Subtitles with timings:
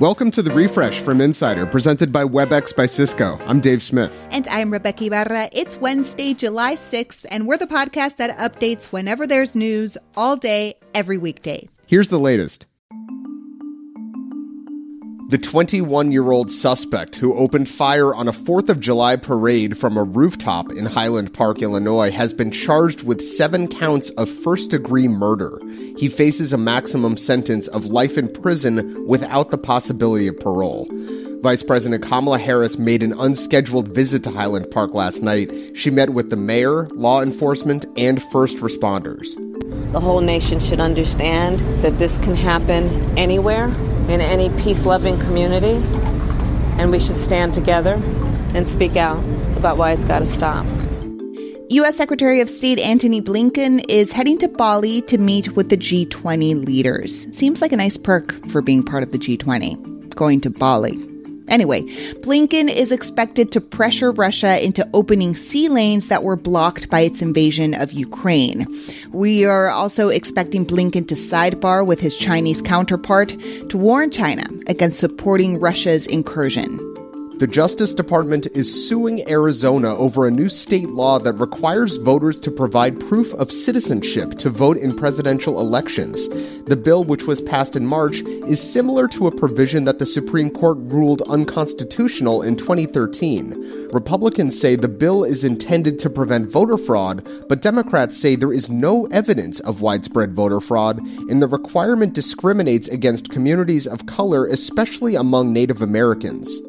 [0.00, 3.36] Welcome to the refresh from Insider, presented by WebEx by Cisco.
[3.46, 4.16] I'm Dave Smith.
[4.30, 5.48] And I'm Rebeca Ibarra.
[5.50, 10.76] It's Wednesday, July 6th, and we're the podcast that updates whenever there's news all day,
[10.94, 11.68] every weekday.
[11.88, 12.67] Here's the latest.
[15.28, 19.98] The 21 year old suspect who opened fire on a 4th of July parade from
[19.98, 25.06] a rooftop in Highland Park, Illinois, has been charged with seven counts of first degree
[25.06, 25.60] murder.
[25.98, 30.88] He faces a maximum sentence of life in prison without the possibility of parole.
[31.42, 35.52] Vice President Kamala Harris made an unscheduled visit to Highland Park last night.
[35.74, 39.26] She met with the mayor, law enforcement, and first responders.
[39.92, 43.68] The whole nation should understand that this can happen anywhere
[44.08, 45.82] in any peace loving community,
[46.78, 48.00] and we should stand together
[48.54, 49.22] and speak out
[49.56, 50.66] about why it's got to stop.
[51.70, 51.96] U.S.
[51.96, 57.26] Secretary of State Antony Blinken is heading to Bali to meet with the G20 leaders.
[57.36, 60.96] Seems like a nice perk for being part of the G20, going to Bali.
[61.48, 61.82] Anyway,
[62.22, 67.22] Blinken is expected to pressure Russia into opening sea lanes that were blocked by its
[67.22, 68.66] invasion of Ukraine.
[69.12, 73.34] We are also expecting Blinken to sidebar with his Chinese counterpart
[73.68, 76.97] to warn China against supporting Russia's incursion.
[77.38, 82.50] The Justice Department is suing Arizona over a new state law that requires voters to
[82.50, 86.28] provide proof of citizenship to vote in presidential elections.
[86.64, 90.50] The bill, which was passed in March, is similar to a provision that the Supreme
[90.50, 93.90] Court ruled unconstitutional in 2013.
[93.92, 98.68] Republicans say the bill is intended to prevent voter fraud, but Democrats say there is
[98.68, 100.98] no evidence of widespread voter fraud,
[101.30, 106.60] and the requirement discriminates against communities of color, especially among Native Americans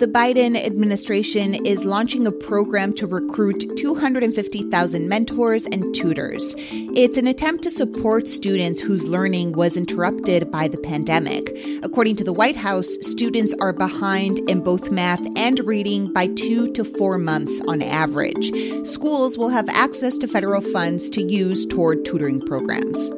[0.00, 6.54] the Biden administration is launching a program to recruit 250,000 mentors and tutors.
[6.58, 11.54] It's an attempt to support students whose learning was interrupted by the pandemic.
[11.82, 16.72] According to the White House, students are behind in both math and reading by two
[16.72, 18.50] to four months on average.
[18.88, 23.12] Schools will have access to federal funds to use toward tutoring programs.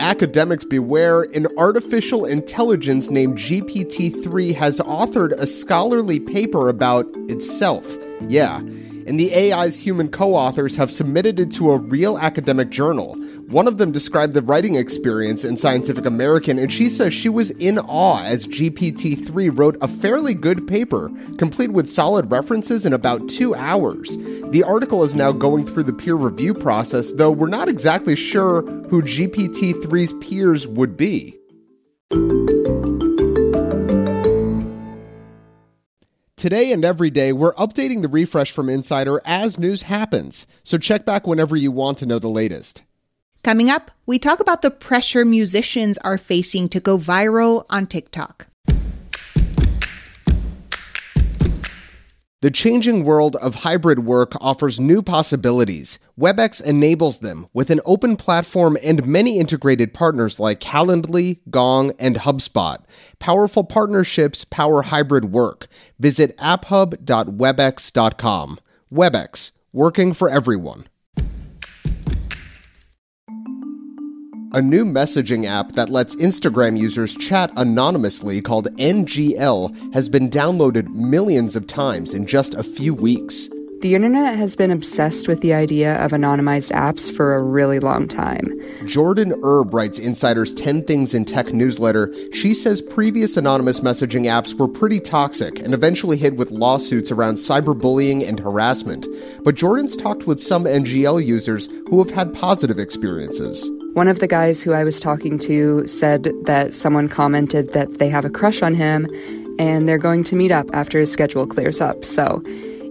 [0.00, 7.96] Academics beware, an artificial intelligence named GPT 3 has authored a scholarly paper about itself.
[8.20, 8.58] Yeah.
[8.58, 13.16] And the AI's human co authors have submitted it to a real academic journal.
[13.48, 17.48] One of them described the writing experience in Scientific American, and she says she was
[17.52, 22.92] in awe as GPT 3 wrote a fairly good paper, complete with solid references in
[22.92, 24.18] about two hours.
[24.50, 28.60] The article is now going through the peer review process, though we're not exactly sure
[28.90, 31.38] who GPT 3's peers would be.
[36.36, 41.06] Today and every day, we're updating the refresh from Insider as news happens, so check
[41.06, 42.82] back whenever you want to know the latest.
[43.42, 48.48] Coming up, we talk about the pressure musicians are facing to go viral on TikTok.
[52.40, 55.98] The changing world of hybrid work offers new possibilities.
[56.16, 62.14] WebEx enables them with an open platform and many integrated partners like Calendly, Gong, and
[62.14, 62.78] HubSpot.
[63.18, 65.66] Powerful partnerships power hybrid work.
[65.98, 68.60] Visit apphub.webex.com.
[68.92, 70.86] WebEx, working for everyone.
[74.54, 80.88] A new messaging app that lets Instagram users chat anonymously called NGL has been downloaded
[80.88, 83.50] millions of times in just a few weeks.
[83.82, 88.08] The internet has been obsessed with the idea of anonymized apps for a really long
[88.08, 88.58] time.
[88.86, 92.12] Jordan Erb writes Insider's 10 Things in Tech newsletter.
[92.32, 97.34] She says previous anonymous messaging apps were pretty toxic and eventually hit with lawsuits around
[97.34, 99.06] cyberbullying and harassment.
[99.44, 103.70] But Jordan's talked with some NGL users who have had positive experiences.
[103.98, 108.08] One of the guys who I was talking to said that someone commented that they
[108.10, 109.08] have a crush on him
[109.58, 112.04] and they're going to meet up after his schedule clears up.
[112.04, 112.40] So,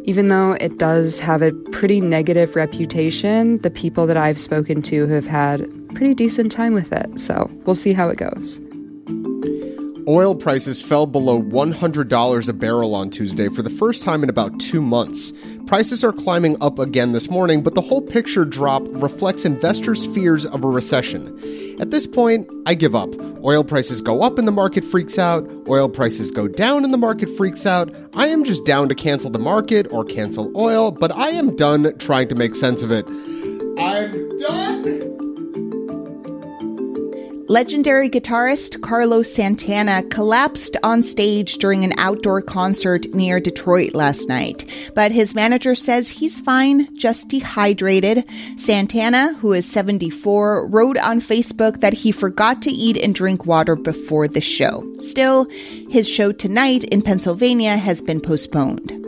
[0.03, 5.07] even though it does have a pretty negative reputation, the people that I've spoken to
[5.07, 5.65] have had
[5.95, 7.17] pretty decent time with it.
[7.17, 8.59] So, we'll see how it goes.
[10.09, 14.59] Oil prices fell below $100 a barrel on Tuesday for the first time in about
[14.59, 15.31] two months.
[15.67, 20.45] Prices are climbing up again this morning, but the whole picture drop reflects investors' fears
[20.45, 21.27] of a recession.
[21.81, 23.13] At this point, I give up.
[23.43, 25.45] Oil prices go up and the market freaks out.
[25.67, 27.93] Oil prices go down and the market freaks out.
[28.15, 31.97] I am just down to cancel the market or cancel oil, but I am done
[31.97, 33.05] trying to make sense of it.
[33.77, 34.96] I'm done!
[37.49, 44.65] Legendary guitarist Carlos Santana collapsed on stage during an outdoor concert near Detroit last night,
[44.93, 48.25] but his manager says he's fine, just dehydrated.
[48.57, 53.77] Santana, who is 74, wrote on Facebook that he forgot to eat and drink water
[53.77, 54.83] before the show.
[54.99, 55.45] Still,
[55.89, 59.06] his show tonight in Pennsylvania has been postponed.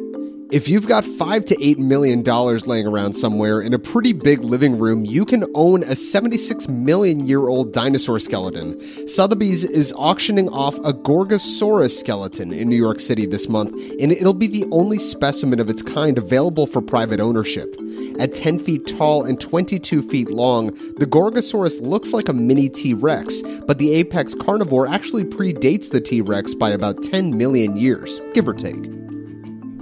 [0.51, 4.39] If you've got five to eight million dollars laying around somewhere in a pretty big
[4.39, 9.07] living room, you can own a 76 million year old dinosaur skeleton.
[9.07, 14.33] Sotheby's is auctioning off a Gorgosaurus skeleton in New York City this month, and it'll
[14.33, 17.75] be the only specimen of its kind available for private ownership.
[18.19, 22.95] At 10 feet tall and 22 feet long, the Gorgosaurus looks like a mini T
[22.95, 28.19] Rex, but the apex carnivore actually predates the T Rex by about 10 million years,
[28.33, 29.08] give or take.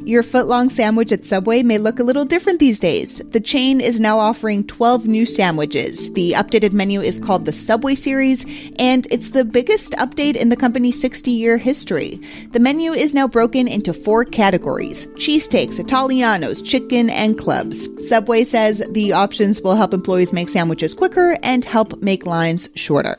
[0.07, 3.18] Your footlong sandwich at Subway may look a little different these days.
[3.31, 6.13] The chain is now offering 12 new sandwiches.
[6.13, 8.45] The updated menu is called the Subway Series,
[8.80, 12.21] and it's the biggest update in the company's 60 year history.
[12.54, 17.89] The menu is now broken into four categories cheesesteaks, Italianos, chicken, and clubs.
[18.07, 23.18] Subway says the options will help employees make sandwiches quicker and help make lines shorter.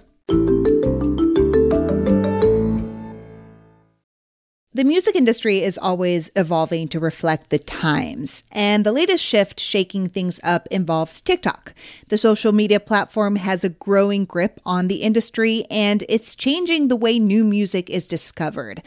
[4.78, 10.08] The music industry is always evolving to reflect the times, and the latest shift shaking
[10.08, 11.74] things up involves TikTok.
[12.10, 16.94] The social media platform has a growing grip on the industry, and it's changing the
[16.94, 18.80] way new music is discovered.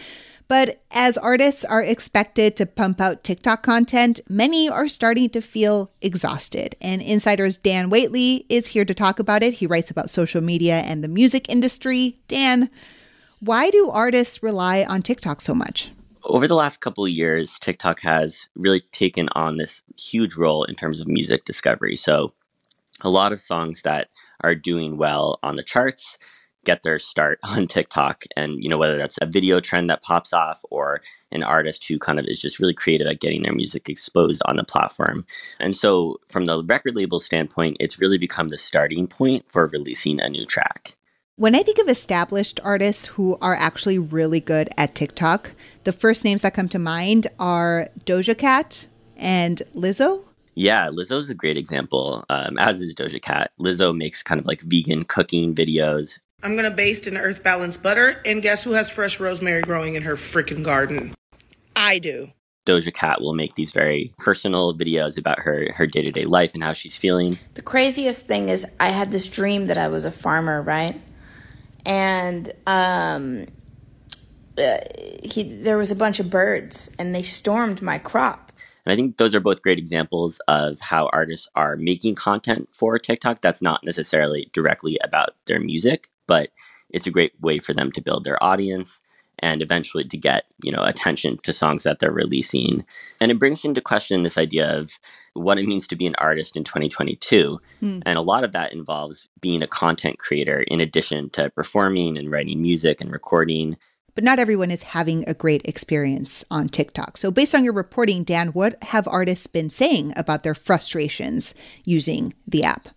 [0.47, 5.91] But as artists are expected to pump out TikTok content, many are starting to feel
[6.01, 6.73] exhausted.
[6.79, 9.55] And Insider's Dan Whateley is here to talk about it.
[9.55, 12.17] He writes about social media and the music industry.
[12.29, 12.69] Dan,
[13.41, 15.91] why do artists rely on TikTok so much?
[16.23, 20.75] Over the last couple of years, TikTok has really taken on this huge role in
[20.75, 21.95] terms of music discovery.
[21.95, 22.33] So,
[23.01, 24.09] a lot of songs that
[24.41, 26.19] are doing well on the charts
[26.65, 28.25] get their start on TikTok.
[28.37, 31.01] And, you know, whether that's a video trend that pops off or
[31.31, 34.57] an artist who kind of is just really creative at getting their music exposed on
[34.57, 35.25] the platform.
[35.59, 40.19] And so, from the record label standpoint, it's really become the starting point for releasing
[40.19, 40.95] a new track.
[41.41, 45.53] When I think of established artists who are actually really good at TikTok,
[45.85, 48.85] the first names that come to mind are Doja Cat
[49.17, 50.23] and Lizzo.
[50.53, 53.49] Yeah, Lizzo's a great example, um, as is Doja Cat.
[53.59, 56.19] Lizzo makes kind of like vegan cooking videos.
[56.43, 60.03] I'm gonna baste in earth balanced butter, and guess who has fresh rosemary growing in
[60.03, 61.15] her freaking garden?
[61.75, 62.29] I do.
[62.67, 66.53] Doja Cat will make these very personal videos about her her day to day life
[66.53, 67.39] and how she's feeling.
[67.55, 71.01] The craziest thing is, I had this dream that I was a farmer, right?
[71.85, 73.47] And um,
[74.57, 74.77] uh,
[75.23, 78.51] he there was a bunch of birds, and they stormed my crop.
[78.85, 82.97] And I think those are both great examples of how artists are making content for
[82.97, 86.49] TikTok that's not necessarily directly about their music, but
[86.89, 89.01] it's a great way for them to build their audience
[89.41, 92.85] and eventually to get you know attention to songs that they're releasing
[93.19, 94.99] and it brings into question this idea of
[95.33, 98.01] what it means to be an artist in 2022 mm.
[98.05, 102.31] and a lot of that involves being a content creator in addition to performing and
[102.31, 103.77] writing music and recording
[104.13, 107.17] but not everyone is having a great experience on TikTok.
[107.17, 111.55] So, based on your reporting, Dan, what have artists been saying about their frustrations
[111.85, 112.89] using the app?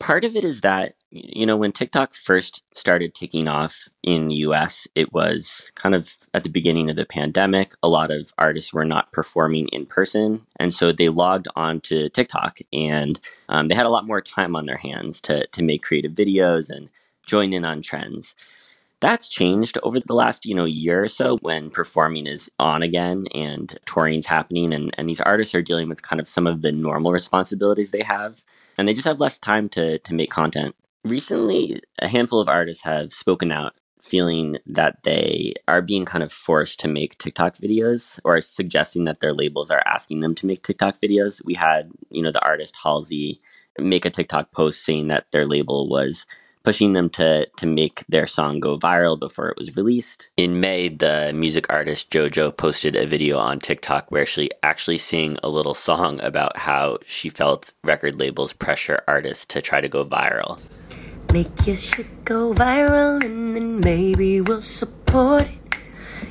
[0.00, 4.36] Part of it is that you know, when TikTok first started taking off in the
[4.36, 7.74] US, it was kind of at the beginning of the pandemic.
[7.82, 10.42] A lot of artists were not performing in person.
[10.58, 13.18] And so they logged on to TikTok and
[13.48, 16.70] um, they had a lot more time on their hands to, to make creative videos
[16.70, 16.90] and
[17.26, 18.36] join in on trends.
[19.00, 23.26] That's changed over the last, you know, year or so when performing is on again
[23.34, 26.70] and touring's happening and, and these artists are dealing with kind of some of the
[26.70, 28.44] normal responsibilities they have.
[28.78, 30.76] And they just have less time to, to make content.
[31.04, 36.32] Recently, a handful of artists have spoken out feeling that they are being kind of
[36.32, 40.62] forced to make TikTok videos or suggesting that their labels are asking them to make
[40.62, 41.44] TikTok videos.
[41.44, 43.40] We had, you know, the artist Halsey
[43.78, 46.26] make a TikTok post saying that their label was
[46.62, 50.30] pushing them to to make their song go viral before it was released.
[50.36, 55.38] In May, the music artist JoJo posted a video on TikTok where she actually sang
[55.42, 60.04] a little song about how she felt record labels pressure artists to try to go
[60.04, 60.60] viral.
[61.32, 65.76] Make your shit go viral and then maybe we'll support it.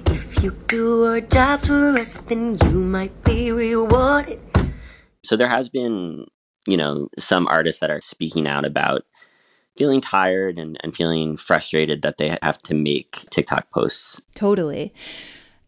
[0.07, 4.41] If you do our jobs for us, then you might be rewarded.
[5.23, 6.25] So there has been,
[6.67, 9.03] you know, some artists that are speaking out about
[9.77, 14.21] feeling tired and, and feeling frustrated that they have to make TikTok posts.
[14.35, 14.93] Totally.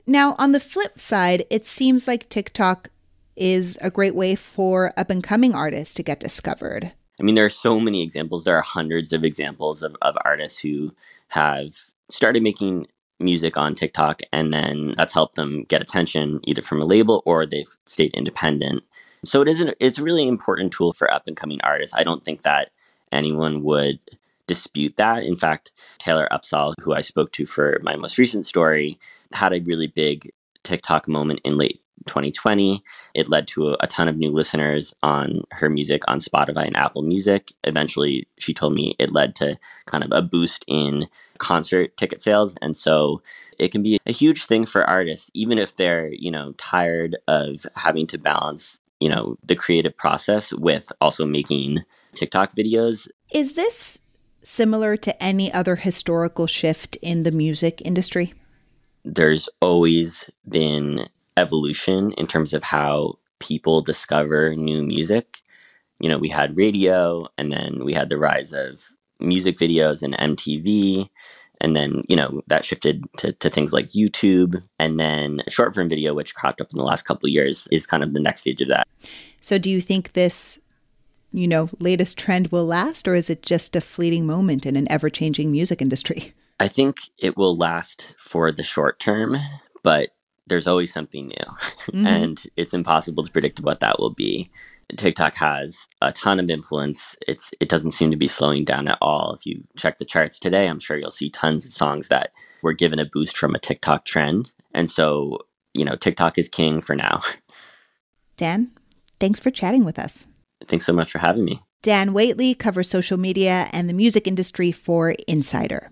[0.06, 2.90] Now, on the flip side, it seems like TikTok
[3.38, 6.92] is a great way for up and coming artists to get discovered.
[7.20, 8.44] I mean, there are so many examples.
[8.44, 10.96] There are hundreds of examples of, of artists who
[11.30, 11.76] have
[12.10, 12.88] started making
[13.20, 17.46] music on TikTok and then that's helped them get attention either from a label or
[17.46, 18.84] they've stayed independent.
[19.24, 21.96] So it is an, it's a really important tool for up and coming artists.
[21.96, 22.72] I don't think that
[23.12, 24.00] anyone would
[24.48, 25.24] dispute that.
[25.24, 29.00] In fact, Taylor Upsahl, who I spoke to for my most recent story,
[29.32, 30.32] had a really big
[30.64, 32.84] TikTok moment in late 2020.
[33.14, 37.02] It led to a, ton of new listeners on her music on Spotify and Apple
[37.02, 37.52] Music.
[37.64, 42.56] Eventually, she told me it led to kind of a boost in concert ticket sales.
[42.62, 43.22] And so
[43.60, 47.66] it can be a huge thing for artists, even if they're, you know, tired of
[47.76, 53.08] having to balance, you know, the creative process with also making TikTok videos.
[53.34, 54.00] Is this
[54.44, 58.34] similar to any other historical shift in the music industry?
[59.04, 61.08] There's always been
[61.42, 65.40] evolution in terms of how people discover new music.
[66.00, 70.14] You know, we had radio and then we had the rise of music videos and
[70.18, 71.10] MTV.
[71.60, 74.64] And then, you know, that shifted to, to things like YouTube.
[74.80, 78.04] And then short form video, which cropped up in the last couple years, is kind
[78.04, 78.88] of the next stage of that.
[79.42, 80.60] So do you think this,
[81.32, 84.92] you know, latest trend will last, or is it just a fleeting moment in an
[84.92, 86.34] ever changing music industry?
[86.60, 89.36] I think it will last for the short term,
[89.84, 90.10] but
[90.52, 91.36] there's always something new.
[91.82, 92.06] Mm-hmm.
[92.06, 94.52] and it's impossible to predict what that will be.
[94.96, 97.16] TikTok has a ton of influence.
[97.28, 99.34] It's it doesn't seem to be slowing down at all.
[99.34, 102.32] If you check the charts today, I'm sure you'll see tons of songs that
[102.62, 104.52] were given a boost from a TikTok trend.
[104.76, 105.40] And so,
[105.74, 107.22] you know, TikTok is king for now.
[108.38, 108.72] Dan,
[109.20, 110.28] thanks for chatting with us.
[110.68, 111.62] Thanks so much for having me.
[111.82, 115.92] Dan Whateley covers social media and the music industry for Insider.